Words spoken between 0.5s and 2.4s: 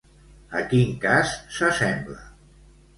A quin cas s'assembla?